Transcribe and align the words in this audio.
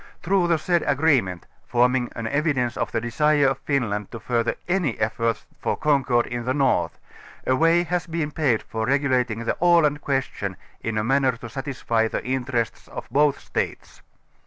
Through 0.23 0.47
the 0.47 0.57
said 0.57 0.81
12 0.81 0.91
ag 0.91 0.97
reenient, 1.05 1.41
t'orming 1.71 2.11
an 2.15 2.25
evidence 2.25 2.75
of 2.75 2.91
tlie 2.91 3.03
desire 3.03 3.45
of 3.49 3.59
Finland 3.59 4.09
to 4.09 4.19
further 4.19 4.55
any 4.67 4.97
efforts 4.99 5.45
for 5.59 5.77
concord 5.77 6.25
in 6.25 6.43
the 6.45 6.55
North, 6.55 6.97
a 7.45 7.55
way 7.55 7.83
has 7.83 8.07
been 8.07 8.31
paved 8.31 8.63
for 8.63 8.87
regulating 8.87 9.43
the 9.45 9.55
Aland 9.61 10.01
question 10.01 10.57
in 10.81 10.97
a 10.97 11.03
manner 11.03 11.33
to 11.33 11.47
satisfy 11.49 12.07
the 12.07 12.25
interests 12.25 12.87
of 12.87 13.07
both 13.11 13.39
States. 13.39 14.01